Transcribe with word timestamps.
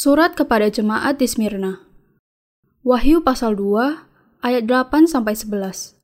Surat 0.00 0.32
kepada 0.32 0.72
jemaat 0.72 1.20
di 1.20 1.28
Smyrna. 1.28 1.76
Wahyu 2.80 3.20
pasal 3.20 3.52
2 3.52 4.00
ayat 4.40 4.64
8 4.64 5.04
sampai 5.04 5.36
11. 5.36 6.00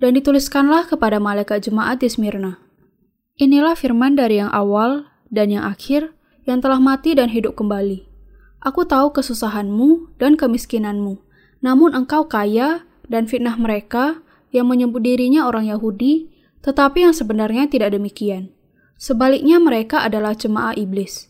Dan 0.00 0.16
dituliskanlah 0.16 0.88
kepada 0.88 1.20
malaikat 1.20 1.68
jemaat 1.68 2.00
di 2.00 2.08
Smyrna. 2.08 2.56
Inilah 3.36 3.76
firman 3.76 4.16
dari 4.16 4.40
yang 4.40 4.48
awal 4.56 5.04
dan 5.28 5.52
yang 5.52 5.68
akhir 5.68 6.16
yang 6.48 6.64
telah 6.64 6.80
mati 6.80 7.12
dan 7.12 7.28
hidup 7.28 7.60
kembali. 7.60 8.08
Aku 8.64 8.88
tahu 8.88 9.12
kesusahanmu 9.12 10.16
dan 10.16 10.40
kemiskinanmu, 10.40 11.20
namun 11.60 11.92
engkau 11.92 12.24
kaya 12.24 12.88
dan 13.04 13.28
fitnah 13.28 13.60
mereka 13.60 14.24
yang 14.48 14.64
menyebut 14.64 15.04
dirinya 15.04 15.44
orang 15.44 15.68
Yahudi, 15.68 16.32
tetapi 16.64 17.04
yang 17.04 17.12
sebenarnya 17.12 17.68
tidak 17.68 17.92
demikian. 17.92 18.48
Sebaliknya 18.96 19.60
mereka 19.60 20.00
adalah 20.00 20.32
jemaah 20.32 20.72
iblis. 20.72 21.28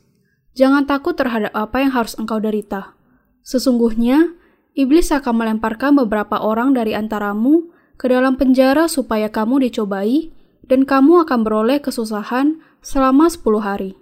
Jangan 0.58 0.90
takut 0.90 1.14
terhadap 1.14 1.54
apa 1.54 1.86
yang 1.86 1.94
harus 1.94 2.18
engkau 2.18 2.42
derita. 2.42 2.98
Sesungguhnya, 3.46 4.34
iblis 4.74 5.14
akan 5.14 5.38
melemparkan 5.38 5.94
beberapa 5.94 6.34
orang 6.42 6.74
dari 6.74 6.98
antaramu 6.98 7.70
ke 7.94 8.10
dalam 8.10 8.34
penjara 8.34 8.90
supaya 8.90 9.30
kamu 9.30 9.70
dicobai, 9.70 10.34
dan 10.66 10.82
kamu 10.82 11.22
akan 11.22 11.46
beroleh 11.46 11.78
kesusahan 11.78 12.58
selama 12.82 13.30
sepuluh 13.30 13.62
hari. 13.62 13.94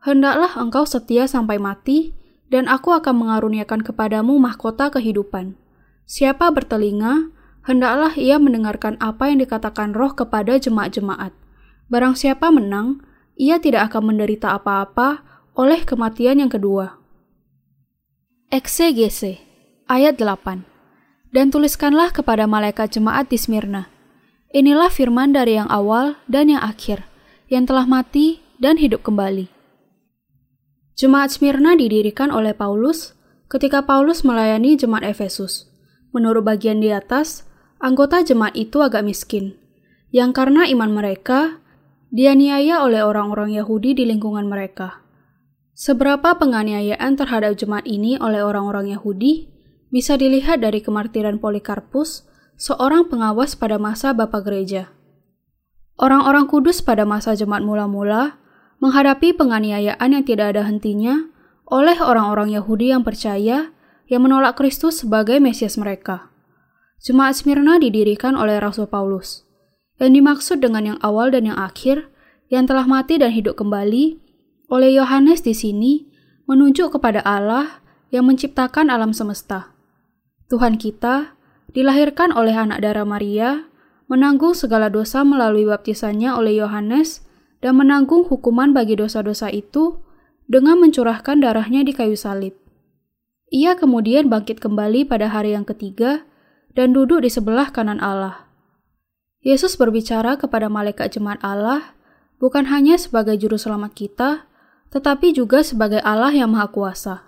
Hendaklah 0.00 0.56
engkau 0.56 0.88
setia 0.88 1.28
sampai 1.28 1.60
mati, 1.60 2.16
dan 2.48 2.64
aku 2.64 2.96
akan 2.96 3.20
mengaruniakan 3.20 3.84
kepadamu 3.84 4.40
mahkota 4.40 4.88
kehidupan. 4.88 5.54
Siapa 6.08 6.48
bertelinga, 6.48 7.28
hendaklah 7.68 8.16
ia 8.16 8.40
mendengarkan 8.40 8.96
apa 9.04 9.28
yang 9.28 9.44
dikatakan 9.44 9.92
roh 9.92 10.16
kepada 10.16 10.56
jemaat-jemaat. 10.56 11.36
Barang 11.92 12.16
siapa 12.16 12.48
menang, 12.48 13.04
ia 13.36 13.60
tidak 13.60 13.92
akan 13.92 14.16
menderita 14.16 14.56
apa-apa, 14.56 15.29
oleh 15.58 15.82
kematian 15.82 16.38
yang 16.38 16.52
kedua. 16.52 16.98
Eksegese 18.50 19.42
ayat 19.90 20.18
8 20.18 20.66
Dan 21.30 21.50
tuliskanlah 21.54 22.10
kepada 22.10 22.46
malaikat 22.50 22.94
jemaat 22.94 23.30
di 23.30 23.38
Smyrna. 23.38 23.86
Inilah 24.50 24.90
firman 24.90 25.30
dari 25.30 25.54
yang 25.54 25.70
awal 25.70 26.18
dan 26.26 26.50
yang 26.50 26.62
akhir, 26.62 27.06
yang 27.46 27.66
telah 27.70 27.86
mati 27.86 28.42
dan 28.58 28.78
hidup 28.78 29.06
kembali. 29.06 29.46
Jemaat 30.98 31.38
Smyrna 31.38 31.78
didirikan 31.78 32.34
oleh 32.34 32.50
Paulus 32.50 33.14
ketika 33.46 33.86
Paulus 33.86 34.26
melayani 34.26 34.74
jemaat 34.74 35.06
Efesus. 35.06 35.70
Menurut 36.10 36.42
bagian 36.42 36.82
di 36.82 36.90
atas, 36.90 37.46
anggota 37.78 38.26
jemaat 38.26 38.58
itu 38.58 38.82
agak 38.82 39.06
miskin, 39.06 39.54
yang 40.10 40.34
karena 40.34 40.66
iman 40.66 40.90
mereka 40.90 41.62
dianiaya 42.10 42.82
oleh 42.82 43.06
orang-orang 43.06 43.54
Yahudi 43.54 43.94
di 43.94 44.04
lingkungan 44.10 44.50
mereka. 44.50 45.00
Seberapa 45.80 46.36
penganiayaan 46.36 47.16
terhadap 47.16 47.56
jemaat 47.56 47.88
ini 47.88 48.20
oleh 48.20 48.44
orang-orang 48.44 48.92
Yahudi 48.92 49.48
bisa 49.88 50.20
dilihat 50.20 50.60
dari 50.60 50.84
kemartiran 50.84 51.40
Polikarpus, 51.40 52.28
seorang 52.60 53.08
pengawas 53.08 53.56
pada 53.56 53.80
masa 53.80 54.12
Bapak 54.12 54.44
Gereja. 54.44 54.92
Orang-orang 55.96 56.52
kudus 56.52 56.84
pada 56.84 57.08
masa 57.08 57.32
jemaat 57.32 57.64
mula-mula 57.64 58.36
menghadapi 58.84 59.32
penganiayaan 59.32 60.04
yang 60.04 60.20
tidak 60.20 60.52
ada 60.52 60.68
hentinya 60.68 61.32
oleh 61.64 61.96
orang-orang 61.96 62.52
Yahudi 62.52 62.92
yang 62.92 63.00
percaya 63.00 63.72
yang 64.04 64.20
menolak 64.20 64.60
Kristus 64.60 65.00
sebagai 65.00 65.40
Mesias 65.40 65.80
mereka. 65.80 66.28
Jemaat 67.00 67.40
Smyrna 67.40 67.80
didirikan 67.80 68.36
oleh 68.36 68.60
Rasul 68.60 68.84
Paulus. 68.84 69.48
Yang 69.96 70.12
dimaksud 70.12 70.60
dengan 70.60 70.92
yang 70.92 70.98
awal 71.00 71.32
dan 71.32 71.48
yang 71.48 71.56
akhir, 71.56 72.12
yang 72.52 72.68
telah 72.68 72.84
mati 72.84 73.16
dan 73.16 73.32
hidup 73.32 73.56
kembali, 73.56 74.28
oleh 74.70 74.94
Yohanes 74.94 75.42
di 75.42 75.52
sini 75.52 76.06
menunjuk 76.46 76.96
kepada 76.96 77.20
Allah 77.26 77.82
yang 78.14 78.26
menciptakan 78.30 78.88
alam 78.88 79.10
semesta. 79.10 79.74
Tuhan 80.50 80.78
kita 80.78 81.34
dilahirkan 81.74 82.34
oleh 82.34 82.54
anak 82.54 82.82
darah 82.82 83.06
Maria, 83.06 83.66
menanggung 84.10 84.54
segala 84.54 84.90
dosa 84.90 85.22
melalui 85.22 85.66
baptisannya 85.66 86.34
oleh 86.34 86.58
Yohanes, 86.58 87.22
dan 87.62 87.78
menanggung 87.78 88.26
hukuman 88.26 88.74
bagi 88.74 88.98
dosa-dosa 88.98 89.52
itu 89.52 90.00
dengan 90.50 90.82
mencurahkan 90.82 91.38
darahnya 91.38 91.86
di 91.86 91.94
kayu 91.94 92.18
salib. 92.18 92.58
Ia 93.50 93.78
kemudian 93.78 94.26
bangkit 94.26 94.58
kembali 94.58 95.06
pada 95.06 95.30
hari 95.30 95.54
yang 95.54 95.66
ketiga 95.66 96.26
dan 96.74 96.94
duduk 96.94 97.22
di 97.22 97.30
sebelah 97.30 97.70
kanan 97.70 97.98
Allah. 98.02 98.50
Yesus 99.42 99.74
berbicara 99.74 100.38
kepada 100.38 100.66
malaikat 100.66 101.14
jemaat 101.14 101.38
Allah 101.42 101.94
bukan 102.42 102.66
hanya 102.70 102.98
sebagai 102.98 103.38
juru 103.38 103.58
selamat 103.58 103.92
kita, 103.94 104.49
tetapi 104.90 105.30
juga 105.30 105.62
sebagai 105.62 106.02
Allah 106.02 106.34
yang 106.34 106.50
Maha 106.50 106.68
Kuasa. 106.70 107.22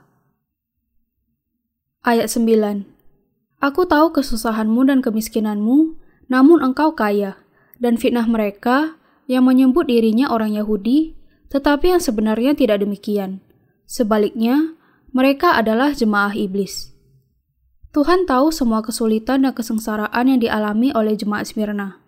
Ayat 2.03 2.27
9 2.31 2.87
Aku 3.63 3.87
tahu 3.87 4.11
kesusahanmu 4.11 4.91
dan 4.91 4.99
kemiskinanmu, 4.99 5.95
namun 6.27 6.59
engkau 6.59 6.99
kaya, 6.99 7.39
dan 7.79 7.95
fitnah 7.95 8.27
mereka 8.27 8.99
yang 9.31 9.47
menyebut 9.47 9.87
dirinya 9.87 10.35
orang 10.35 10.59
Yahudi, 10.59 11.15
tetapi 11.47 11.95
yang 11.95 12.03
sebenarnya 12.03 12.59
tidak 12.59 12.83
demikian. 12.83 13.39
Sebaliknya, 13.87 14.75
mereka 15.15 15.55
adalah 15.55 15.95
jemaah 15.95 16.35
iblis. 16.35 16.91
Tuhan 17.93 18.25
tahu 18.25 18.49
semua 18.51 18.81
kesulitan 18.81 19.45
dan 19.45 19.53
kesengsaraan 19.53 20.25
yang 20.27 20.41
dialami 20.41 20.91
oleh 20.97 21.15
jemaat 21.15 21.53
Smyrna. 21.53 22.01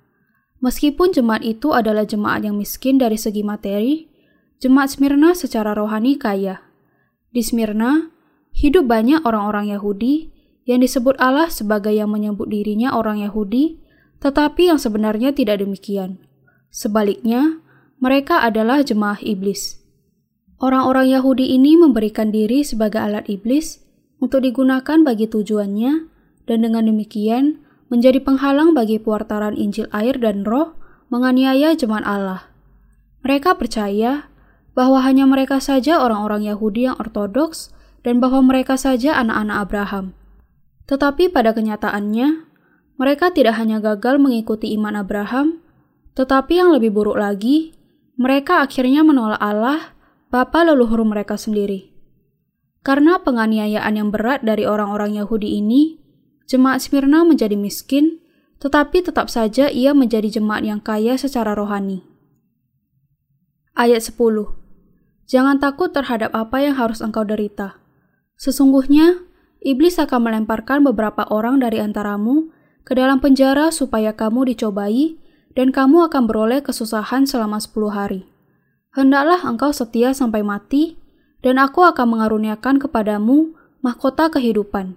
Meskipun 0.65 1.13
jemaat 1.13 1.45
itu 1.45 1.77
adalah 1.77 2.09
jemaat 2.09 2.43
yang 2.49 2.57
miskin 2.57 2.97
dari 2.97 3.21
segi 3.21 3.45
materi, 3.45 4.09
Jemaat 4.63 4.95
Smyrna 4.95 5.35
secara 5.35 5.75
rohani 5.75 6.19
kaya. 6.19 6.63
Di 7.35 7.43
Smyrna, 7.43 8.15
hidup 8.55 8.87
banyak 8.87 9.27
orang-orang 9.27 9.75
Yahudi 9.75 10.31
yang 10.65 10.81
disebut 10.81 11.19
Allah 11.21 11.51
sebagai 11.53 11.93
yang 11.93 12.09
menyebut 12.09 12.49
dirinya 12.49 12.95
orang 12.97 13.21
Yahudi, 13.21 13.83
tetapi 14.23 14.73
yang 14.73 14.81
sebenarnya 14.81 15.35
tidak 15.37 15.61
demikian. 15.61 16.23
Sebaliknya, 16.73 17.61
mereka 18.01 18.41
adalah 18.41 18.81
jemaah 18.81 19.21
iblis. 19.21 19.85
Orang-orang 20.63 21.13
Yahudi 21.13 21.53
ini 21.53 21.77
memberikan 21.77 22.33
diri 22.33 22.65
sebagai 22.65 23.03
alat 23.03 23.29
iblis 23.29 23.85
untuk 24.23 24.41
digunakan 24.41 25.05
bagi 25.05 25.29
tujuannya, 25.29 26.09
dan 26.49 26.59
dengan 26.65 26.89
demikian 26.89 27.61
menjadi 27.93 28.21
penghalang 28.25 28.73
bagi 28.73 28.97
pewartaran 28.97 29.57
Injil 29.57 29.89
air 29.93 30.17
dan 30.17 30.45
roh 30.45 30.77
menganiaya 31.13 31.77
jemaat 31.77 32.05
Allah. 32.05 32.49
Mereka 33.25 33.57
percaya 33.57 34.29
bahwa 34.75 35.01
hanya 35.07 35.25
mereka 35.25 35.62
saja 35.62 36.03
orang-orang 36.03 36.51
Yahudi 36.51 36.91
yang 36.91 36.99
ortodoks 36.99 37.71
dan 38.03 38.19
bahwa 38.19 38.43
mereka 38.43 38.75
saja 38.75 39.17
anak-anak 39.17 39.57
Abraham. 39.65 40.07
Tetapi 40.91 41.33
pada 41.33 41.57
kenyataannya, 41.57 42.45
mereka 43.01 43.33
tidak 43.33 43.57
hanya 43.57 43.81
gagal 43.81 44.21
mengikuti 44.21 44.75
iman 44.77 45.01
Abraham, 45.01 45.62
tetapi 46.19 46.61
yang 46.61 46.71
lebih 46.75 46.93
buruk 46.93 47.17
lagi, 47.17 47.73
mereka 48.21 48.62
akhirnya 48.62 49.03
menolak 49.03 49.41
Allah, 49.41 49.95
Bapa 50.29 50.67
leluhur 50.67 51.06
mereka 51.06 51.39
sendiri. 51.39 51.95
Karena 52.83 53.23
penganiayaan 53.23 53.95
yang 53.97 54.11
berat 54.11 54.43
dari 54.43 54.67
orang-orang 54.67 55.17
Yahudi 55.17 55.62
ini, 55.62 55.97
jemaat 56.51 56.83
Smyrna 56.85 57.23
menjadi 57.23 57.55
miskin, 57.55 58.19
tetapi 58.59 59.01
tetap 59.06 59.31
saja 59.31 59.71
ia 59.71 59.97
menjadi 59.97 60.39
jemaat 60.39 60.67
yang 60.67 60.83
kaya 60.83 61.17
secara 61.17 61.55
rohani. 61.56 62.05
Ayat 63.75 64.06
10 64.06 64.64
Jangan 65.25 65.57
takut 65.61 65.91
terhadap 65.91 66.33
apa 66.37 66.61
yang 66.61 66.77
harus 66.77 67.01
engkau 67.01 67.25
derita. 67.25 67.81
Sesungguhnya, 68.37 69.25
iblis 69.65 69.97
akan 69.97 70.29
melemparkan 70.29 70.85
beberapa 70.85 71.25
orang 71.32 71.65
dari 71.65 71.81
antaramu 71.81 72.53
ke 72.85 72.93
dalam 72.93 73.19
penjara 73.25 73.73
supaya 73.73 74.12
kamu 74.12 74.53
dicobai 74.53 75.17
dan 75.56 75.73
kamu 75.73 76.11
akan 76.12 76.29
beroleh 76.29 76.61
kesusahan 76.61 77.25
selama 77.25 77.56
sepuluh 77.62 77.94
hari. 77.94 78.29
Hendaklah 78.93 79.43
engkau 79.43 79.75
setia 79.75 80.15
sampai 80.15 80.44
mati, 80.44 80.94
dan 81.43 81.59
aku 81.59 81.82
akan 81.82 82.15
mengaruniakan 82.15 82.79
kepadamu 82.79 83.53
mahkota 83.82 84.31
kehidupan. 84.31 84.97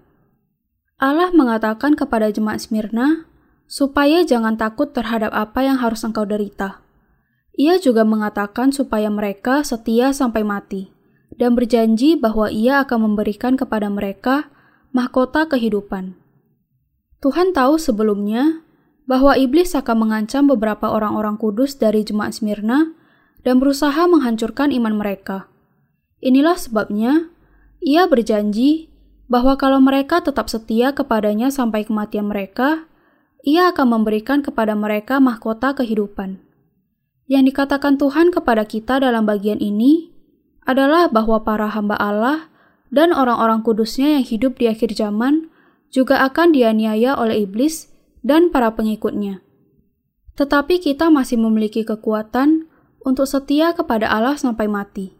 Allah 0.97 1.29
mengatakan 1.33 1.94
kepada 1.94 2.29
jemaat 2.29 2.63
Smyrna, 2.63 3.25
supaya 3.68 4.24
jangan 4.24 4.56
takut 4.56 4.95
terhadap 4.95 5.29
apa 5.35 5.65
yang 5.65 5.77
harus 5.77 6.01
engkau 6.01 6.25
derita. 6.25 6.81
Ia 7.57 7.81
juga 7.81 8.06
mengatakan 8.06 8.69
supaya 8.69 9.09
mereka 9.09 9.65
setia 9.65 10.13
sampai 10.13 10.45
mati, 10.45 10.94
dan 11.33 11.57
berjanji 11.57 12.13
bahwa 12.13 12.54
ia 12.54 12.86
akan 12.86 13.12
memberikan 13.12 13.57
kepada 13.57 13.89
mereka 13.89 14.54
mahkota 14.94 15.50
kehidupan. 15.50 16.13
Tuhan 17.18 17.57
tahu 17.57 17.81
sebelumnya 17.81 18.62
bahwa 19.09 19.33
iblis 19.33 19.74
akan 19.74 20.06
mengancam 20.06 20.45
beberapa 20.45 20.86
orang-orang 20.94 21.42
kudus 21.42 21.81
dari 21.81 22.06
jemaat 22.06 22.38
Smyrna 22.38 22.94
dan 23.42 23.57
berusaha 23.57 24.06
menghancurkan 24.06 24.69
iman 24.77 24.94
mereka. 24.94 25.50
Inilah 26.21 26.62
sebabnya 26.62 27.33
ia 27.81 28.06
berjanji 28.06 28.94
bahwa 29.25 29.57
kalau 29.57 29.81
mereka 29.81 30.21
tetap 30.21 30.45
setia 30.45 30.94
kepadanya 30.94 31.50
sampai 31.50 31.89
kematian 31.89 32.30
mereka, 32.30 32.86
ia 33.42 33.74
akan 33.74 33.98
memberikan 33.98 34.45
kepada 34.45 34.77
mereka 34.77 35.18
mahkota 35.18 35.74
kehidupan. 35.74 36.46
Yang 37.27 37.51
dikatakan 37.51 38.00
Tuhan 38.00 38.31
kepada 38.31 38.63
kita 38.63 39.03
dalam 39.03 39.27
bagian 39.27 39.59
ini 39.59 40.15
adalah 40.63 41.12
bahwa 41.12 41.44
para 41.44 41.68
hamba 41.68 42.00
Allah 42.00 42.47
dan 42.88 43.12
orang-orang 43.12 43.68
kudusnya 43.68 44.15
yang 44.15 44.24
hidup 44.24 44.56
di 44.56 44.71
akhir 44.71 44.95
zaman 44.95 45.51
juga 45.91 46.24
akan 46.24 46.56
dianiaya 46.56 47.19
oleh 47.19 47.44
iblis 47.44 47.91
dan 48.24 48.47
para 48.47 48.71
pengikutnya. 48.71 49.44
Tetapi 50.39 50.79
kita 50.79 51.12
masih 51.12 51.35
memiliki 51.35 51.83
kekuatan 51.83 52.71
untuk 53.03 53.27
setia 53.27 53.75
kepada 53.75 54.07
Allah 54.07 54.39
sampai 54.39 54.71
mati. 54.71 55.15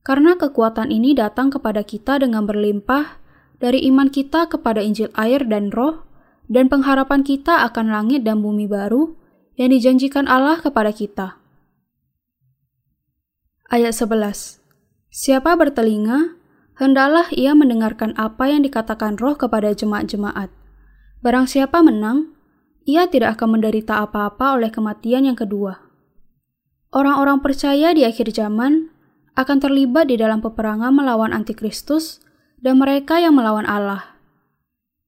Karena 0.00 0.40
kekuatan 0.40 0.88
ini 0.88 1.12
datang 1.12 1.52
kepada 1.52 1.84
kita 1.84 2.16
dengan 2.20 2.48
berlimpah 2.48 3.20
dari 3.60 3.84
iman 3.92 4.08
kita 4.08 4.48
kepada 4.48 4.82
Injil 4.82 5.12
air 5.14 5.44
dan 5.46 5.70
roh, 5.70 6.02
dan 6.50 6.66
pengharapan 6.66 7.22
kita 7.22 7.62
akan 7.70 7.92
langit 7.92 8.26
dan 8.26 8.42
bumi 8.42 8.66
baru 8.66 9.14
yang 9.54 9.70
dijanjikan 9.70 10.26
Allah 10.26 10.58
kepada 10.58 10.90
kita. 10.90 11.41
Ayat 13.72 13.96
11 13.96 14.60
Siapa 15.08 15.56
bertelinga, 15.56 16.36
hendaklah 16.76 17.24
ia 17.32 17.56
mendengarkan 17.56 18.12
apa 18.20 18.52
yang 18.52 18.68
dikatakan 18.68 19.16
roh 19.16 19.32
kepada 19.32 19.72
jemaat-jemaat. 19.72 20.52
Barang 21.24 21.48
siapa 21.48 21.80
menang, 21.80 22.36
ia 22.84 23.08
tidak 23.08 23.40
akan 23.40 23.56
menderita 23.56 24.04
apa-apa 24.04 24.60
oleh 24.60 24.68
kematian 24.68 25.24
yang 25.24 25.40
kedua. 25.40 25.80
Orang-orang 26.92 27.40
percaya 27.40 27.96
di 27.96 28.04
akhir 28.04 28.36
zaman 28.36 28.92
akan 29.40 29.56
terlibat 29.56 30.12
di 30.12 30.20
dalam 30.20 30.44
peperangan 30.44 30.92
melawan 30.92 31.32
antikristus 31.32 32.20
dan 32.60 32.76
mereka 32.76 33.24
yang 33.24 33.32
melawan 33.32 33.64
Allah. 33.64 34.20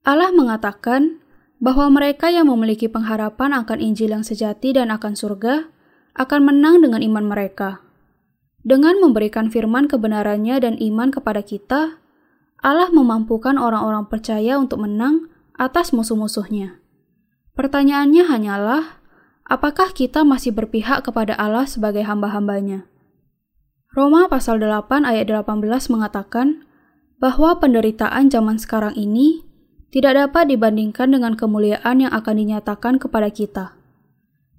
Allah 0.09 0.33
mengatakan 0.33 1.21
bahwa 1.61 1.93
mereka 1.93 2.33
yang 2.33 2.49
memiliki 2.49 2.89
pengharapan 2.89 3.53
akan 3.61 3.77
Injil 3.77 4.17
yang 4.17 4.25
sejati 4.25 4.73
dan 4.73 4.89
akan 4.89 5.13
surga 5.13 5.69
akan 6.17 6.41
menang 6.49 6.81
dengan 6.81 7.05
iman 7.05 7.29
mereka. 7.29 7.84
Dengan 8.65 8.97
memberikan 8.97 9.53
firman 9.53 9.93
kebenarannya 9.93 10.57
dan 10.57 10.75
iman 10.81 11.13
kepada 11.13 11.45
kita, 11.45 12.01
Allah 12.65 12.89
memampukan 12.89 13.61
orang-orang 13.61 14.09
percaya 14.09 14.57
untuk 14.57 14.81
menang 14.81 15.29
atas 15.61 15.93
musuh-musuhnya. 15.93 16.81
Pertanyaannya 17.53 18.25
hanyalah, 18.25 19.05
apakah 19.45 19.93
kita 19.93 20.25
masih 20.25 20.57
berpihak 20.57 21.05
kepada 21.05 21.37
Allah 21.37 21.69
sebagai 21.69 22.09
hamba-hambanya? 22.09 22.89
Roma 23.95 24.27
pasal 24.27 24.59
8 24.59 25.07
ayat 25.07 25.31
18 25.31 25.61
mengatakan 25.93 26.67
bahwa 27.23 27.61
penderitaan 27.63 28.27
zaman 28.33 28.59
sekarang 28.59 28.97
ini 28.99 29.47
tidak 29.95 30.19
dapat 30.19 30.51
dibandingkan 30.51 31.15
dengan 31.15 31.39
kemuliaan 31.39 32.03
yang 32.03 32.11
akan 32.11 32.35
dinyatakan 32.35 32.99
kepada 32.99 33.31
kita. 33.31 33.79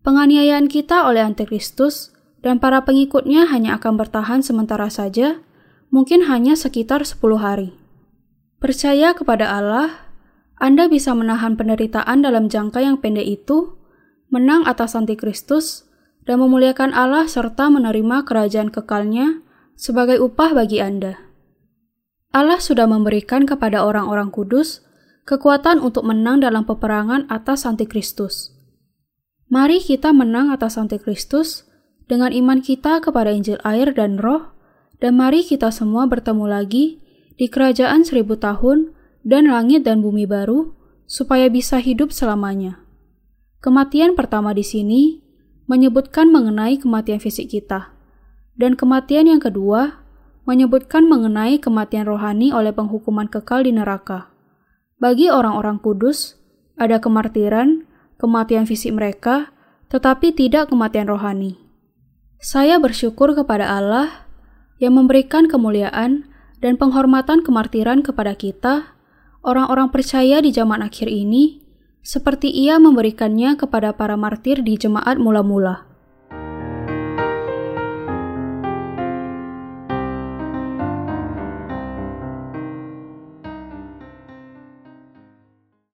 Penganiayaan 0.07 0.71
kita 0.71 1.03
oleh 1.03 1.19
Antikristus 1.19 2.14
dan 2.45 2.61
para 2.61 2.85
pengikutnya 2.85 3.49
hanya 3.49 3.81
akan 3.81 3.97
bertahan 3.97 4.45
sementara 4.45 4.85
saja, 4.93 5.41
mungkin 5.89 6.29
hanya 6.29 6.53
sekitar 6.53 7.01
10 7.01 7.41
hari. 7.41 7.73
Percaya 8.61 9.17
kepada 9.17 9.49
Allah, 9.49 10.13
Anda 10.61 10.85
bisa 10.85 11.17
menahan 11.17 11.57
penderitaan 11.57 12.21
dalam 12.21 12.45
jangka 12.45 12.85
yang 12.85 13.01
pendek 13.01 13.25
itu, 13.25 13.73
menang 14.29 14.61
atas 14.69 14.93
antikristus, 14.93 15.89
dan 16.29 16.37
memuliakan 16.37 16.93
Allah 16.93 17.25
serta 17.25 17.65
menerima 17.73 18.29
kerajaan 18.29 18.69
kekalnya 18.69 19.41
sebagai 19.73 20.21
upah 20.21 20.53
bagi 20.53 20.77
Anda. 20.77 21.17
Allah 22.29 22.61
sudah 22.61 22.85
memberikan 22.85 23.49
kepada 23.49 23.81
orang-orang 23.81 24.29
kudus 24.29 24.85
kekuatan 25.25 25.81
untuk 25.81 26.05
menang 26.05 26.45
dalam 26.45 26.61
peperangan 26.61 27.25
atas 27.25 27.65
antikristus. 27.65 28.53
Mari 29.49 29.81
kita 29.81 30.13
menang 30.13 30.53
atas 30.53 30.77
antikristus 30.77 31.64
dengan 32.05 32.29
iman 32.33 32.61
kita 32.61 33.01
kepada 33.01 33.33
Injil 33.33 33.57
air 33.65 33.93
dan 33.93 34.21
roh, 34.21 34.53
dan 35.01 35.17
mari 35.17 35.41
kita 35.43 35.73
semua 35.73 36.05
bertemu 36.05 36.45
lagi 36.47 37.01
di 37.35 37.45
kerajaan 37.51 38.05
seribu 38.05 38.39
tahun 38.39 38.95
dan 39.25 39.49
langit 39.49 39.83
dan 39.83 39.99
bumi 40.05 40.29
baru, 40.29 40.71
supaya 41.05 41.49
bisa 41.49 41.81
hidup 41.81 42.13
selamanya. 42.13 42.81
Kematian 43.61 44.13
pertama 44.13 44.53
di 44.53 44.61
sini 44.61 45.21
menyebutkan 45.65 46.29
mengenai 46.29 46.77
kematian 46.77 47.17
fisik 47.17 47.49
kita, 47.49 47.89
dan 48.53 48.77
kematian 48.77 49.25
yang 49.25 49.41
kedua 49.41 50.05
menyebutkan 50.45 51.09
mengenai 51.09 51.57
kematian 51.57 52.05
rohani 52.05 52.53
oleh 52.53 52.69
penghukuman 52.69 53.25
kekal 53.25 53.65
di 53.65 53.73
neraka. 53.73 54.29
Bagi 55.01 55.33
orang-orang 55.33 55.81
kudus, 55.81 56.37
ada 56.77 57.01
kemartiran, 57.01 57.83
kematian 58.21 58.69
fisik 58.69 58.93
mereka, 58.93 59.49
tetapi 59.89 60.37
tidak 60.37 60.69
kematian 60.69 61.09
rohani. 61.09 61.64
Saya 62.39 62.77
bersyukur 62.77 63.31
kepada 63.33 63.71
Allah 63.71 64.27
yang 64.77 64.99
memberikan 64.99 65.47
kemuliaan 65.47 66.27
dan 66.59 66.75
penghormatan 66.75 67.41
kemartiran 67.41 68.03
kepada 68.03 68.35
kita, 68.35 68.95
orang-orang 69.45 69.91
percaya 69.93 70.43
di 70.43 70.51
zaman 70.51 70.83
akhir 70.83 71.07
ini, 71.07 71.63
seperti 72.05 72.51
ia 72.51 72.77
memberikannya 72.77 73.57
kepada 73.57 73.95
para 73.95 74.13
martir 74.19 74.61
di 74.61 74.77
jemaat 74.77 75.17
mula-mula. 75.17 75.94